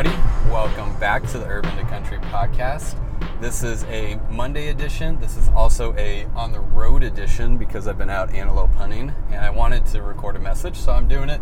everybody. 0.00 0.50
Welcome 0.50 0.98
back 0.98 1.26
to 1.28 1.38
the 1.38 1.46
Urban 1.46 1.76
to 1.76 1.82
Country 1.84 2.16
podcast. 2.18 2.96
This 3.38 3.62
is 3.62 3.84
a 3.84 4.18
Monday 4.30 4.68
edition. 4.68 5.20
This 5.20 5.36
is 5.36 5.48
also 5.50 5.94
a 5.96 6.24
on 6.34 6.52
the 6.52 6.60
road 6.60 7.02
edition 7.02 7.58
because 7.58 7.86
I've 7.86 7.98
been 7.98 8.08
out 8.08 8.32
antelope 8.32 8.72
hunting 8.76 9.12
and 9.30 9.44
I 9.44 9.50
wanted 9.50 9.84
to 9.86 10.00
record 10.00 10.36
a 10.36 10.38
message, 10.38 10.76
so 10.76 10.92
I'm 10.92 11.06
doing 11.06 11.28
it 11.28 11.40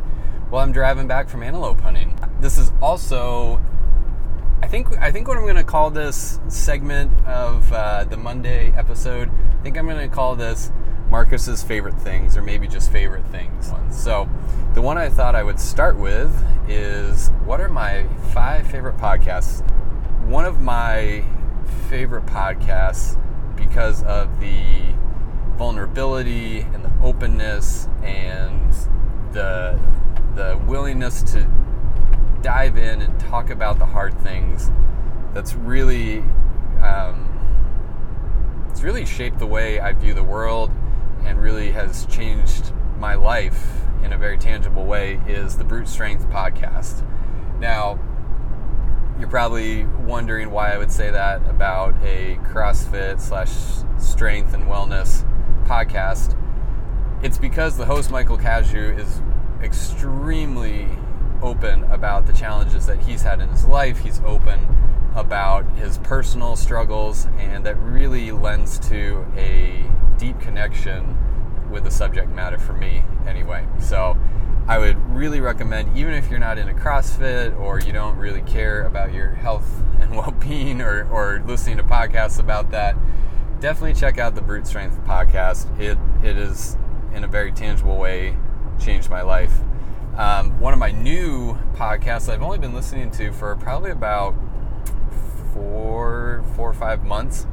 while 0.51 0.65
I'm 0.65 0.73
driving 0.73 1.07
back 1.07 1.29
from 1.29 1.45
antelope 1.45 1.81
hunting. 1.81 2.19
This 2.41 2.59
is 2.59 2.73
also 2.83 3.61
I 4.61 4.67
think 4.67 4.89
I 4.99 5.13
think 5.13 5.29
what 5.29 5.37
I'm 5.37 5.45
going 5.45 5.55
to 5.55 5.63
call 5.63 5.91
this 5.91 6.41
segment 6.49 7.13
of 7.27 7.73
uh, 7.73 8.05
the 8.05 8.17
Monday 8.17 8.73
episode. 8.77 9.31
I 9.31 9.63
think 9.63 9.79
I'm 9.79 9.87
going 9.87 10.09
to 10.09 10.13
call 10.13 10.35
this 10.35 10.73
Marcus's 11.11 11.63
favorite 11.63 11.99
things, 11.99 12.37
or 12.37 12.43
maybe 12.43 12.69
just 12.69 12.93
favorite 12.93 13.27
things. 13.27 13.73
So, 13.91 14.29
the 14.75 14.83
one 14.83 14.99
I 14.99 15.09
thought 15.09 15.35
I 15.35 15.43
would 15.43 15.59
start 15.59 15.97
with 15.97 16.31
is 16.69 17.29
what 17.45 17.61
are 17.61 17.69
my 17.69 18.07
five 18.33 18.67
favorite 18.67 18.99
podcasts? 18.99 19.69
One 20.27 20.45
of 20.45 20.61
my 20.61 21.25
favorite 21.89 22.27
podcasts 22.27 23.19
because 23.57 24.03
of 24.05 24.41
the 24.41 24.95
vulnerability 25.57 26.61
and 26.61 26.85
the 26.85 26.93
openness 27.03 27.89
and 28.03 28.73
the 29.33 29.79
the 30.35 30.61
willingness 30.67 31.23
to 31.23 31.49
dive 32.43 32.79
in 32.79 33.03
and 33.03 33.19
talk 33.19 33.51
about 33.51 33.79
the 33.79 33.87
hard 33.87 34.17
things 34.21 34.71
that's 35.35 35.55
really 35.55 36.21
um, 36.83 37.25
it's 38.71 38.83
really 38.83 39.05
shaped 39.05 39.41
the 39.41 39.47
way 39.47 39.81
I 39.81 39.93
view 39.93 40.15
the 40.15 40.23
world 40.23 40.71
and 41.25 41.41
really 41.41 41.73
has 41.73 42.07
changed 42.07 42.73
my 42.99 43.15
life 43.15 43.83
in 44.03 44.13
a 44.13 44.19
very 44.19 44.39
tangible 44.39 44.85
way 44.85 45.21
is 45.27 45.57
the 45.57 45.65
Brute 45.65 45.89
Strength 45.89 46.29
podcast. 46.29 47.05
Now, 47.59 47.99
you're 49.19 49.29
probably 49.29 49.85
wondering 49.85 50.51
why 50.51 50.73
I 50.73 50.79
would 50.79 50.93
say 50.93 51.11
that 51.11 51.49
about 51.49 51.95
a 52.03 52.37
CrossFit 52.45 53.21
slash 53.21 53.51
strength 53.99 54.55
and 54.55 54.65
wellness 54.65 55.25
podcast. 55.67 56.37
It's 57.23 57.39
because 57.39 57.77
the 57.77 57.85
host 57.85 58.11
Michael 58.11 58.39
Cazayoux 58.39 58.97
is 58.97 59.21
extremely 59.63 60.89
open 61.43 61.85
about 61.85 62.27
the 62.27 62.33
challenges 62.33 62.87
that 62.87 63.01
he's 63.01 63.23
had 63.23 63.41
in 63.41 63.49
his 63.49 63.65
life. 63.65 63.99
He's 63.99 64.21
open 64.25 64.61
about 65.15 65.69
his 65.73 65.99
personal 65.99 66.55
struggles, 66.55 67.27
and 67.39 67.67
that 67.67 67.77
really 67.79 68.31
lends 68.31 68.79
to 68.89 69.27
a 69.37 69.85
deep 70.19 70.39
connection 70.41 71.17
with 71.71 71.85
the 71.85 71.91
subject 71.91 72.31
matter 72.31 72.59
for 72.59 72.73
me, 72.73 73.05
anyway. 73.27 73.67
So, 73.81 74.17
I 74.69 74.77
would 74.77 74.99
really 75.15 75.41
recommend, 75.41 75.97
even 75.97 76.13
if 76.13 76.29
you're 76.29 76.39
not 76.39 76.59
into 76.59 76.75
CrossFit 76.75 77.59
or 77.59 77.81
you 77.81 77.91
don't 77.91 78.19
really 78.19 78.43
care 78.43 78.83
about 78.83 79.15
your 79.15 79.31
health 79.31 79.67
and 80.01 80.11
well 80.15 80.31
being 80.33 80.83
or, 80.83 81.09
or 81.11 81.43
listening 81.47 81.79
to 81.79 81.83
podcasts 81.83 82.39
about 82.39 82.71
that, 82.73 82.95
definitely 83.61 83.95
check 83.95 84.19
out 84.19 84.35
the 84.35 84.43
Brute 84.43 84.67
Strength 84.67 85.03
podcast. 85.05 85.81
It, 85.81 85.97
it 86.23 86.37
is, 86.37 86.77
in 87.15 87.25
a 87.25 87.27
very 87.27 87.51
tangible 87.51 87.97
way, 87.97 88.37
changed 88.79 89.09
my 89.09 89.23
life. 89.23 89.55
Um, 90.19 90.61
one 90.61 90.75
of 90.75 90.79
my 90.79 90.91
new 90.91 91.55
podcasts 91.75 92.31
I've 92.31 92.43
only 92.43 92.59
been 92.59 92.75
listening 92.75 93.11
to 93.13 93.33
for 93.33 93.57
probably 93.57 93.91
about 93.91 94.35
four, 95.55 96.45
four 96.57 96.69
or 96.69 96.75
five 96.75 97.05
months 97.05 97.47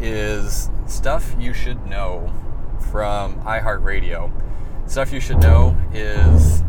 is 0.00 0.70
Stuff 0.86 1.34
You 1.38 1.52
Should 1.52 1.86
Know 1.86 2.32
from 2.90 3.40
iHeartRadio. 3.40 4.30
Stuff 4.88 5.12
You 5.12 5.20
Should 5.20 5.40
Know 5.40 5.76
is 5.92 6.62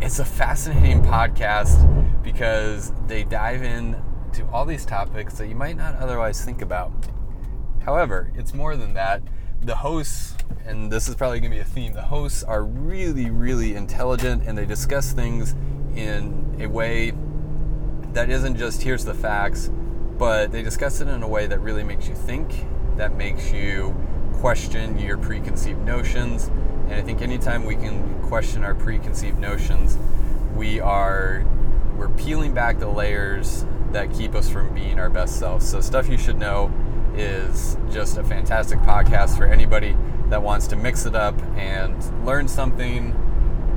it's 0.00 0.18
a 0.18 0.24
fascinating 0.24 1.02
podcast 1.02 2.22
because 2.22 2.92
they 3.06 3.24
dive 3.24 3.62
in 3.62 4.02
to 4.34 4.46
all 4.48 4.64
these 4.64 4.84
topics 4.84 5.34
that 5.38 5.48
you 5.48 5.54
might 5.54 5.76
not 5.76 5.96
otherwise 5.96 6.44
think 6.44 6.60
about. 6.60 6.92
However, 7.84 8.30
it's 8.36 8.52
more 8.52 8.76
than 8.76 8.94
that 8.94 9.22
the 9.62 9.76
hosts, 9.76 10.36
and 10.64 10.92
this 10.92 11.08
is 11.08 11.14
probably 11.14 11.40
going 11.40 11.50
to 11.50 11.56
be 11.56 11.60
a 11.60 11.64
theme, 11.64 11.92
the 11.92 12.02
hosts 12.02 12.42
are 12.44 12.62
really, 12.62 13.30
really 13.30 13.74
intelligent 13.74 14.42
and 14.46 14.56
they 14.56 14.66
discuss 14.66 15.12
things 15.12 15.54
in 15.94 16.56
a 16.60 16.66
way 16.66 17.12
that 18.12 18.30
isn't 18.30 18.56
just 18.56 18.82
here's 18.82 19.04
the 19.04 19.14
facts, 19.14 19.70
but 20.18 20.52
they 20.52 20.62
discuss 20.62 21.00
it 21.00 21.08
in 21.08 21.22
a 21.22 21.28
way 21.28 21.46
that 21.46 21.58
really 21.60 21.82
makes 21.82 22.08
you 22.08 22.14
think, 22.14 22.64
that 22.96 23.14
makes 23.16 23.52
you 23.52 23.94
question 24.34 24.98
your 24.98 25.18
preconceived 25.18 25.84
notions. 25.84 26.48
And 26.88 26.94
I 26.94 27.02
think 27.02 27.20
anytime 27.20 27.64
we 27.64 27.74
can 27.74 28.22
question 28.22 28.64
our 28.64 28.74
preconceived 28.74 29.38
notions, 29.38 29.98
we 30.54 30.80
are 30.80 31.44
we're 31.96 32.08
peeling 32.10 32.52
back 32.52 32.78
the 32.78 32.88
layers 32.88 33.64
that 33.92 34.12
keep 34.12 34.34
us 34.34 34.48
from 34.48 34.74
being 34.74 34.98
our 34.98 35.08
best 35.08 35.38
selves. 35.38 35.68
So 35.68 35.80
stuff 35.80 36.08
you 36.08 36.18
should 36.18 36.38
know 36.38 36.70
is 37.14 37.76
just 37.90 38.18
a 38.18 38.22
fantastic 38.22 38.78
podcast 38.80 39.36
for 39.36 39.46
anybody 39.46 39.96
that 40.28 40.42
wants 40.42 40.66
to 40.68 40.76
mix 40.76 41.06
it 41.06 41.14
up 41.14 41.40
and 41.56 42.26
learn 42.26 42.48
something 42.48 43.14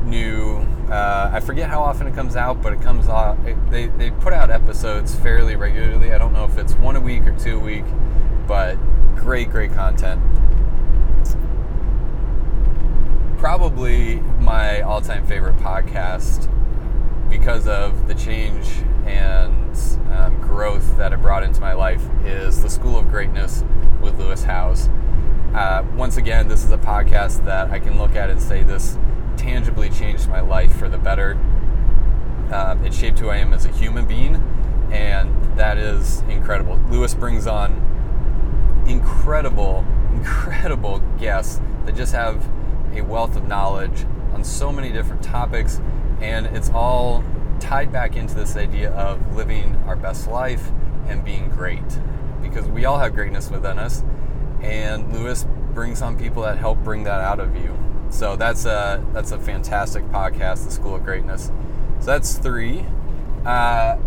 new. 0.09 0.58
Uh, 0.90 1.30
I 1.31 1.40
forget 1.40 1.70
how 1.70 1.81
often 1.81 2.08
it 2.08 2.16
comes 2.16 2.36
out, 2.36 2.62
but 2.62 2.74
it 2.74 2.81
comes 2.81 3.08
out. 3.08 3.38
It, 3.46 3.56
they 3.70 3.88
they 3.88 4.12
put 4.12 4.34
out 4.34 4.50
episodes 4.50 5.16
fairly 5.16 5.56
regularly. 5.56 6.14
I 6.14 6.18
don't 6.18 6.34
know 6.34 6.46
if 6.46 6.58
it's 6.58 6.74
one 6.74 6.96
a 6.96 7.00
week 7.00 7.25
or 7.28 7.38
two 7.38 7.58
a 7.58 7.59
week, 7.59 7.86
but 8.47 8.75
great 9.16 9.50
great 9.50 9.74
content. 9.74 10.22
Probably 13.38 14.16
my 14.42 14.81
all-time 14.81 15.25
favorite 15.25 15.56
podcast 15.58 16.50
because 17.30 17.68
of 17.68 18.08
the 18.08 18.16
change 18.16 18.68
and 19.06 19.78
um, 20.12 20.41
growth 20.41 20.97
that 20.97 21.14
it 21.14 21.22
brought 21.22 21.44
into 21.44 21.62
my 21.62 21.74
life 21.74 22.03
is 22.26 22.62
the 22.62 22.70
School 22.70 22.97
of 22.97 23.09
Greatness 23.09 23.64
with 24.02 24.20
Lewis 24.20 24.44
Howes. 24.44 24.90
Uh, 25.53 25.84
once 25.96 26.18
again, 26.18 26.47
this 26.47 26.64
is 26.64 26.72
a 26.72 26.78
podcast 26.78 27.46
that 27.46 27.72
I 27.72 27.80
can 27.80 27.97
look 27.97 28.16
at 28.16 28.30
and 28.30 28.41
say 28.41 28.64
this 28.64 28.97
tangibly 29.38 29.90
my 30.29 30.41
life 30.41 30.73
for 30.78 30.88
the 30.88 30.97
better. 30.97 31.38
Uh, 32.51 32.78
it 32.84 32.94
shaped 32.94 33.19
who 33.19 33.29
I 33.29 33.38
am 33.38 33.53
as 33.53 33.66
a 33.66 33.72
human 33.72 34.06
being, 34.07 34.35
and 34.91 35.57
that 35.57 35.78
is 35.78 36.22
incredible. 36.29 36.78
Lewis 36.90 37.13
brings 37.13 37.47
on 37.47 37.73
incredible, 38.88 39.85
incredible 40.13 41.00
guests 41.19 41.59
that 41.85 41.95
just 41.95 42.13
have 42.13 42.50
a 42.94 43.01
wealth 43.01 43.35
of 43.35 43.47
knowledge 43.47 44.06
on 44.34 44.44
so 44.44 44.72
many 44.72 44.91
different 44.91 45.22
topics, 45.22 45.81
and 46.22 46.46
it's 46.47 46.69
all 46.69 47.23
tied 47.59 47.91
back 47.91 48.16
into 48.16 48.35
this 48.35 48.56
idea 48.56 48.91
of 48.91 49.35
living 49.35 49.75
our 49.88 49.96
best 49.96 50.28
life 50.28 50.72
and 51.07 51.25
being 51.25 51.50
great 51.50 52.00
because 52.41 52.67
we 52.67 52.85
all 52.85 53.00
have 53.00 53.13
greatness 53.13 53.50
within 53.50 53.78
us 53.78 54.03
and 54.61 55.13
Lewis 55.13 55.46
brings 55.73 56.01
on 56.01 56.17
people 56.17 56.44
that 56.44 56.57
help 56.57 56.79
bring 56.79 57.03
that 57.03 57.22
out 57.22 57.40
of 57.40 57.56
you. 57.56 57.78
So 58.09 58.36
that's 58.36 58.66
a 58.66 59.06
that's 59.14 59.31
a 59.31 59.40
fantastic 59.40 60.03
podcast, 60.06 60.66
The 60.66 60.72
School 60.72 60.96
of 60.96 61.03
Greatness. 61.03 61.52
So 62.00 62.06
that's 62.06 62.38
three. 62.38 62.86
Uh, 63.46 63.97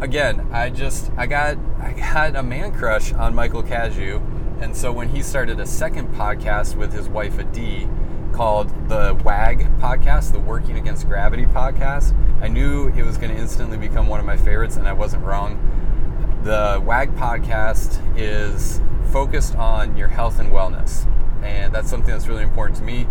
again, 0.00 0.48
I 0.52 0.70
just 0.70 1.10
I 1.16 1.26
got 1.26 1.56
I 1.80 1.92
got 1.92 2.36
a 2.36 2.42
man 2.42 2.72
crush 2.72 3.12
on 3.12 3.34
Michael 3.34 3.62
Cazayoux, 3.62 4.20
and 4.60 4.76
so 4.76 4.92
when 4.92 5.08
he 5.08 5.22
started 5.22 5.60
a 5.60 5.66
second 5.66 6.14
podcast 6.14 6.76
with 6.76 6.92
his 6.92 7.08
wife 7.08 7.38
Adee, 7.38 7.88
called 8.34 8.68
the 8.88 9.18
WAG 9.24 9.60
podcast, 9.78 10.32
the 10.32 10.40
Working 10.40 10.76
Against 10.76 11.06
Gravity 11.06 11.46
podcast. 11.46 12.14
I 12.42 12.48
knew 12.48 12.88
it 12.88 13.04
was 13.04 13.16
going 13.16 13.32
to 13.32 13.40
instantly 13.40 13.78
become 13.78 14.08
one 14.08 14.18
of 14.18 14.26
my 14.26 14.36
favorites, 14.36 14.76
and 14.76 14.88
I 14.88 14.92
wasn't 14.92 15.24
wrong. 15.24 16.40
The 16.42 16.82
WAG 16.84 17.14
podcast 17.14 18.00
is 18.18 18.80
focused 19.12 19.54
on 19.54 19.96
your 19.96 20.08
health 20.08 20.40
and 20.40 20.52
wellness, 20.52 21.06
and 21.44 21.74
that's 21.74 21.88
something 21.90 22.10
that's 22.10 22.26
really 22.26 22.42
important 22.42 22.78
to 22.78 22.84
me. 22.84 23.06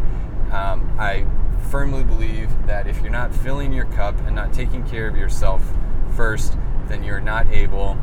Um, 0.51 0.93
I 0.99 1.25
firmly 1.69 2.03
believe 2.03 2.49
that 2.67 2.87
if 2.87 3.01
you're 3.01 3.11
not 3.11 3.33
filling 3.33 3.71
your 3.73 3.85
cup 3.85 4.17
and 4.25 4.35
not 4.35 4.53
taking 4.53 4.87
care 4.87 5.07
of 5.07 5.15
yourself 5.15 5.63
first, 6.15 6.57
then 6.87 7.03
you're 7.03 7.21
not 7.21 7.47
able 7.47 7.97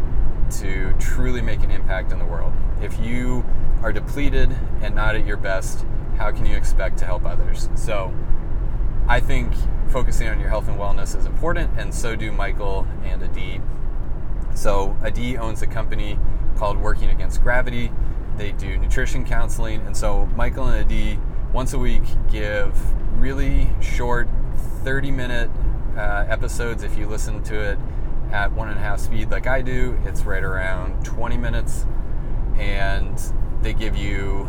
to 0.59 0.93
truly 0.99 1.41
make 1.41 1.63
an 1.63 1.71
impact 1.71 2.13
in 2.13 2.19
the 2.19 2.25
world. 2.25 2.53
If 2.81 2.99
you 2.99 3.45
are 3.83 3.93
depleted 3.93 4.57
and 4.83 4.95
not 4.95 5.15
at 5.15 5.27
your 5.27 5.37
best, 5.37 5.85
how 6.17 6.33
can 6.33 6.47
you 6.47 6.57
expect 6.57 6.99
to 6.99 7.05
help 7.05 7.25
others? 7.25 7.69
So 7.75 8.13
I 9.07 9.21
think 9.21 9.53
focusing 9.91 10.29
on 10.29 10.41
your 10.41 10.49
health 10.49 10.69
and 10.69 10.79
wellness 10.79 11.17
is 11.17 11.27
important, 11.27 11.79
and 11.79 11.95
so 11.95 12.17
do 12.17 12.33
Michael 12.33 12.87
and 13.05 13.23
Adee. 13.23 13.61
So 14.55 14.97
Adee 15.03 15.37
owns 15.37 15.63
a 15.63 15.67
company 15.67 16.19
called 16.57 16.79
Working 16.79 17.11
Against 17.11 17.43
Gravity. 17.43 17.91
They 18.41 18.53
do 18.53 18.79
nutrition 18.79 19.27
counseling, 19.27 19.83
and 19.83 19.95
so 19.95 20.25
Michael 20.35 20.69
and 20.69 20.83
Adee 20.83 21.19
once 21.53 21.75
a 21.75 21.79
week 21.79 22.05
give 22.33 22.75
really 23.21 23.69
short 23.83 24.31
30 24.83 25.11
minute 25.11 25.51
uh, 25.95 26.25
episodes 26.27 26.83
if 26.83 26.97
you 26.97 27.07
listen 27.07 27.43
to 27.43 27.61
it 27.61 27.79
at 28.33 28.51
one 28.53 28.71
and 28.71 28.79
a 28.79 28.81
half 28.81 28.99
speed 28.99 29.31
like 29.31 29.47
I 29.47 29.61
do. 29.61 30.01
It's 30.07 30.23
right 30.23 30.43
around 30.43 31.05
20 31.05 31.37
minutes, 31.37 31.85
and 32.57 33.23
they 33.61 33.75
give 33.75 33.95
you 33.95 34.49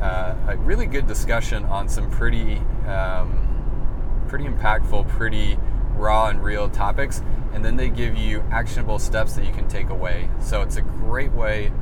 uh, 0.00 0.36
a 0.46 0.56
really 0.58 0.86
good 0.86 1.08
discussion 1.08 1.64
on 1.64 1.88
some 1.88 2.08
pretty, 2.08 2.58
um, 2.86 4.24
pretty 4.28 4.44
impactful, 4.44 5.08
pretty 5.08 5.58
raw 5.96 6.28
and 6.28 6.40
real 6.40 6.68
topics, 6.68 7.20
and 7.52 7.64
then 7.64 7.74
they 7.74 7.90
give 7.90 8.16
you 8.16 8.44
actionable 8.52 9.00
steps 9.00 9.32
that 9.32 9.44
you 9.44 9.52
can 9.52 9.66
take 9.66 9.90
away. 9.90 10.30
So 10.38 10.62
it's 10.62 10.76
a 10.76 10.82
great 10.82 11.32
way 11.32 11.72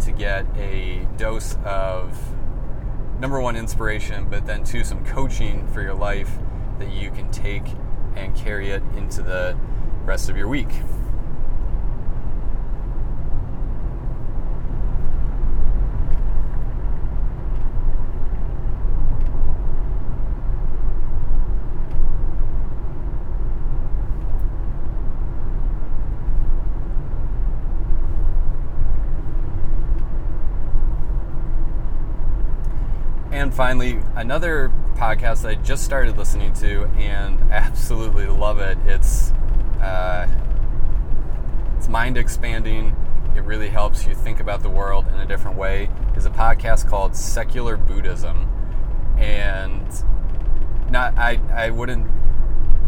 to 0.00 0.12
get 0.12 0.46
a 0.56 1.06
dose 1.16 1.56
of 1.64 2.18
number 3.20 3.40
one 3.40 3.56
inspiration, 3.56 4.28
but 4.28 4.46
then 4.46 4.64
two 4.64 4.84
some 4.84 5.04
coaching 5.04 5.66
for 5.68 5.82
your 5.82 5.94
life 5.94 6.30
that 6.78 6.90
you 6.92 7.10
can 7.10 7.30
take 7.30 7.64
and 8.16 8.34
carry 8.34 8.70
it 8.70 8.82
into 8.96 9.22
the 9.22 9.56
rest 10.04 10.28
of 10.30 10.36
your 10.36 10.48
week. 10.48 10.68
Finally, 33.52 34.00
another 34.14 34.72
podcast 34.94 35.48
I 35.48 35.56
just 35.56 35.84
started 35.84 36.16
listening 36.16 36.52
to 36.54 36.84
and 36.98 37.40
absolutely 37.52 38.26
love 38.26 38.60
it. 38.60 38.78
It's 38.86 39.32
uh, 39.82 40.28
it's 41.76 41.88
mind 41.88 42.16
expanding. 42.16 42.94
It 43.34 43.40
really 43.40 43.68
helps 43.68 44.06
you 44.06 44.14
think 44.14 44.40
about 44.40 44.62
the 44.62 44.68
world 44.68 45.06
in 45.08 45.20
a 45.20 45.26
different 45.26 45.56
way. 45.56 45.88
Is 46.16 46.26
a 46.26 46.30
podcast 46.30 46.88
called 46.88 47.16
Secular 47.16 47.76
Buddhism, 47.76 48.48
and 49.18 49.86
not 50.90 51.16
I 51.18 51.40
I 51.52 51.70
wouldn't 51.70 52.06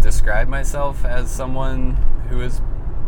describe 0.00 0.48
myself 0.48 1.04
as 1.04 1.30
someone 1.30 1.96
who 2.28 2.40
is 2.40 2.60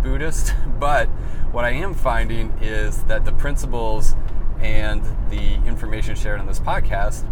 Buddhist, 0.02 0.54
but 0.78 1.08
what 1.52 1.64
I 1.64 1.70
am 1.70 1.94
finding 1.94 2.52
is 2.60 3.04
that 3.04 3.24
the 3.24 3.32
principles 3.32 4.16
and 4.60 5.04
the 5.30 5.54
information 5.66 6.14
shared 6.16 6.40
on 6.40 6.46
this 6.46 6.60
podcast 6.60 7.24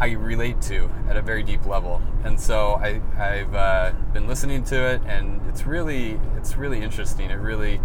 I 0.00 0.12
relate 0.12 0.60
to 0.62 0.90
at 1.08 1.16
a 1.16 1.22
very 1.22 1.42
deep 1.42 1.66
level. 1.66 2.00
And 2.24 2.38
so 2.38 2.74
I, 2.74 3.00
have 3.16 3.54
uh, 3.54 3.92
been 4.12 4.28
listening 4.28 4.62
to 4.64 4.76
it, 4.76 5.02
and 5.06 5.40
it's 5.48 5.66
really 5.66 6.20
it's 6.36 6.56
really 6.56 6.80
interesting. 6.82 7.30
It 7.30 7.38
really 7.38 7.80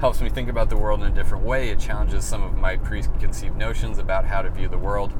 helps 0.00 0.20
me 0.20 0.30
think 0.30 0.48
about 0.48 0.70
the 0.70 0.76
world 0.76 1.00
in 1.00 1.06
a 1.06 1.14
different 1.14 1.44
way. 1.44 1.70
It 1.70 1.78
challenges 1.78 2.24
some 2.24 2.42
of 2.42 2.54
my 2.56 2.76
preconceived 2.76 3.56
notions 3.56 3.98
about 3.98 4.24
how 4.24 4.42
to 4.42 4.50
view 4.50 4.68
the 4.68 4.78
world, 4.78 5.12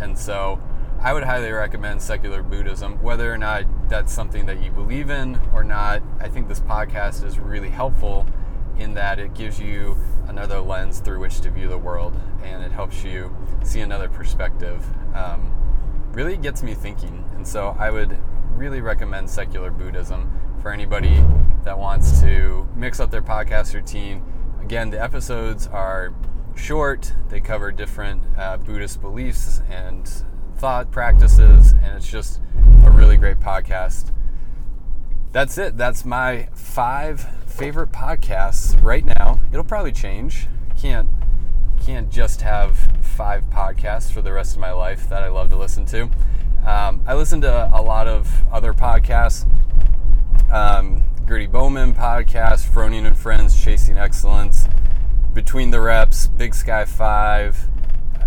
and 0.00 0.16
so 0.16 0.60
I 1.02 1.12
would 1.12 1.24
highly 1.24 1.50
recommend 1.50 2.00
secular 2.00 2.42
Buddhism, 2.42 3.02
whether 3.02 3.32
or 3.32 3.38
not 3.38 3.64
that's 3.88 4.12
something 4.12 4.46
that 4.46 4.62
you 4.62 4.70
believe 4.70 5.10
in 5.10 5.40
or 5.54 5.64
not. 5.64 6.02
I 6.20 6.28
think 6.28 6.48
this 6.48 6.60
podcast 6.60 7.24
is 7.24 7.38
really 7.38 7.70
helpful 7.70 8.26
in 8.78 8.94
that 8.94 9.18
it 9.18 9.34
gives 9.34 9.60
you 9.60 9.96
another 10.28 10.60
lens 10.60 11.00
through 11.00 11.20
which 11.20 11.40
to 11.40 11.50
view 11.50 11.68
the 11.68 11.78
world, 11.78 12.18
and 12.42 12.62
it 12.62 12.72
helps 12.72 13.02
you 13.02 13.34
see 13.64 13.80
another 13.80 14.08
perspective. 14.08 14.84
Um, 15.14 15.56
really 16.12 16.36
gets 16.36 16.62
me 16.62 16.74
thinking. 16.74 17.24
And 17.34 17.46
so 17.46 17.76
I 17.78 17.90
would 17.90 18.16
really 18.54 18.80
recommend 18.80 19.30
secular 19.30 19.70
Buddhism 19.70 20.30
for 20.60 20.72
anybody 20.72 21.24
that 21.64 21.78
wants 21.78 22.20
to 22.20 22.68
mix 22.74 23.00
up 23.00 23.10
their 23.10 23.22
podcast 23.22 23.74
routine. 23.74 24.22
Again, 24.60 24.90
the 24.90 25.02
episodes 25.02 25.66
are 25.66 26.12
short, 26.54 27.14
they 27.28 27.40
cover 27.40 27.72
different 27.72 28.22
uh, 28.36 28.56
Buddhist 28.58 29.00
beliefs 29.00 29.62
and 29.70 30.10
thought 30.56 30.90
practices, 30.90 31.72
and 31.72 31.96
it's 31.96 32.10
just 32.10 32.40
a 32.84 32.90
really 32.90 33.16
great 33.16 33.40
podcast. 33.40 34.12
That's 35.32 35.56
it. 35.58 35.76
That's 35.76 36.04
my 36.04 36.48
five 36.54 37.20
favorite 37.46 37.92
podcasts 37.92 38.82
right 38.82 39.04
now. 39.04 39.40
It'll 39.52 39.64
probably 39.64 39.92
change. 39.92 40.48
Can't 40.76 41.08
can't 41.80 42.10
just 42.10 42.42
have 42.42 42.89
five 43.20 43.44
podcasts 43.50 44.10
for 44.10 44.22
the 44.22 44.32
rest 44.32 44.54
of 44.54 44.60
my 44.60 44.72
life 44.72 45.06
that 45.10 45.22
I 45.22 45.28
love 45.28 45.50
to 45.50 45.56
listen 45.58 45.84
to. 45.84 46.04
Um, 46.66 47.02
I 47.06 47.12
listen 47.12 47.42
to 47.42 47.70
a 47.70 47.82
lot 47.82 48.08
of 48.08 48.26
other 48.50 48.72
podcasts. 48.72 49.44
Um, 50.50 51.02
Gertie 51.28 51.46
Bowman 51.46 51.92
podcast, 51.92 52.66
Froning 52.66 53.06
and 53.06 53.18
Friends, 53.18 53.62
Chasing 53.62 53.98
Excellence, 53.98 54.68
Between 55.34 55.70
the 55.70 55.82
Reps, 55.82 56.28
Big 56.28 56.54
Sky 56.54 56.86
Five, 56.86 57.68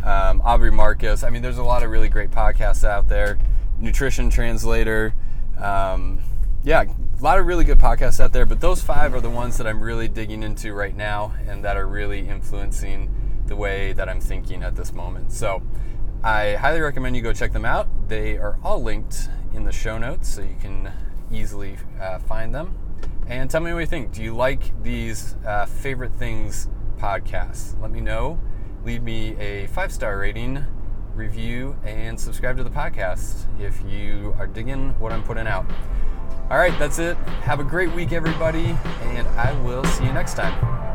um, 0.04 0.40
Aubrey 0.42 0.72
Marcus. 0.72 1.24
I 1.24 1.32
mean, 1.32 1.42
there's 1.42 1.58
a 1.58 1.64
lot 1.64 1.82
of 1.82 1.90
really 1.90 2.08
great 2.08 2.30
podcasts 2.30 2.88
out 2.88 3.08
there. 3.08 3.40
Nutrition 3.80 4.30
Translator. 4.30 5.16
Um, 5.58 6.20
yeah, 6.64 6.84
a 6.84 7.24
lot 7.24 7.40
of 7.40 7.48
really 7.48 7.64
good 7.64 7.80
podcasts 7.80 8.20
out 8.20 8.32
there, 8.32 8.46
but 8.46 8.62
those 8.62 8.84
five 8.84 9.16
are 9.16 9.22
the 9.22 9.32
ones 9.32 9.58
that 9.58 9.66
I'm 9.66 9.82
really 9.82 10.08
digging 10.08 10.44
into 10.44 10.72
right 10.72 10.96
now 10.96 11.34
and 11.48 11.66
that 11.66 11.78
are 11.78 11.88
really 11.88 12.30
influencing 12.30 13.10
the 13.48 13.56
way 13.56 13.94
that 13.94 14.10
I'm 14.10 14.20
thinking 14.20 14.64
at 14.64 14.76
this 14.76 14.94
moment. 14.94 15.32
So 15.32 15.62
I 16.24 16.56
highly 16.56 16.80
recommend 16.80 17.16
you 17.16 17.22
go 17.22 17.34
check 17.34 17.52
them 17.52 17.66
out. 17.66 17.88
They 18.08 18.38
are 18.38 18.58
all 18.64 18.82
linked 18.82 19.30
in 19.54 19.64
the 19.64 19.72
show 19.72 19.98
notes 19.98 20.30
so 20.30 20.42
you 20.42 20.56
can 20.60 20.92
easily 21.32 21.78
uh, 22.00 22.20
find 22.20 22.54
them. 22.54 22.76
And 23.28 23.50
tell 23.50 23.62
me 23.62 23.74
what 23.74 23.80
you 23.80 23.86
think. 23.86 24.12
Do 24.12 24.22
you 24.22 24.36
like 24.36 24.82
these 24.84 25.36
uh, 25.46 25.66
favorite 25.66 26.14
things 26.14 26.68
podcasts? 26.98 27.80
Let 27.82 27.92
me 27.92 28.02
know. 28.02 28.40
Leave 28.86 29.02
me 29.02 29.36
a 29.38 29.68
five 29.68 29.92
star 29.94 30.18
rating, 30.18 30.66
review, 31.16 31.78
and 31.86 32.20
subscribe 32.20 32.58
to 32.58 32.64
the 32.64 32.70
podcast 32.70 33.46
if 33.62 33.82
you 33.88 34.36
are 34.38 34.48
digging 34.48 34.90
what 35.00 35.12
I'm 35.12 35.24
putting 35.24 35.48
out. 35.48 35.66
All 36.50 36.58
right, 36.58 36.78
that's 36.78 37.00
it. 37.00 37.16
Have 37.44 37.60
a 37.60 37.64
great 37.64 37.92
week, 37.94 38.12
everybody, 38.12 38.78
and 39.02 39.28
I 39.30 39.54
will 39.62 39.84
see 39.86 40.06
you 40.06 40.14
next 40.14 40.36
time. 40.36 40.93